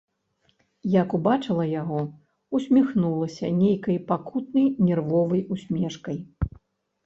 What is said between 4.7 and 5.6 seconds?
нервовай